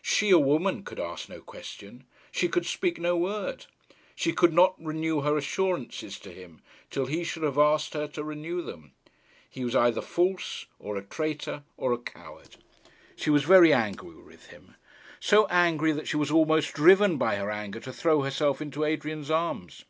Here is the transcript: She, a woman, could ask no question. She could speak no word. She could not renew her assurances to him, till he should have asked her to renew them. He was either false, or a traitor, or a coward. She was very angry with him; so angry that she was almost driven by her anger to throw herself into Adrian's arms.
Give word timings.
She, 0.00 0.30
a 0.30 0.38
woman, 0.38 0.84
could 0.84 1.00
ask 1.00 1.28
no 1.28 1.40
question. 1.40 2.04
She 2.30 2.48
could 2.48 2.64
speak 2.66 3.00
no 3.00 3.16
word. 3.16 3.66
She 4.14 4.32
could 4.32 4.52
not 4.52 4.80
renew 4.80 5.22
her 5.22 5.36
assurances 5.36 6.20
to 6.20 6.30
him, 6.30 6.60
till 6.88 7.06
he 7.06 7.24
should 7.24 7.42
have 7.42 7.58
asked 7.58 7.94
her 7.94 8.06
to 8.06 8.22
renew 8.22 8.62
them. 8.62 8.92
He 9.50 9.64
was 9.64 9.74
either 9.74 10.00
false, 10.00 10.66
or 10.78 10.96
a 10.96 11.02
traitor, 11.02 11.64
or 11.76 11.92
a 11.92 11.98
coward. 11.98 12.58
She 13.16 13.28
was 13.28 13.42
very 13.42 13.72
angry 13.72 14.14
with 14.22 14.46
him; 14.50 14.76
so 15.18 15.48
angry 15.48 15.90
that 15.90 16.06
she 16.06 16.16
was 16.16 16.30
almost 16.30 16.74
driven 16.74 17.18
by 17.18 17.34
her 17.34 17.50
anger 17.50 17.80
to 17.80 17.92
throw 17.92 18.22
herself 18.22 18.62
into 18.62 18.84
Adrian's 18.84 19.32
arms. 19.32 19.84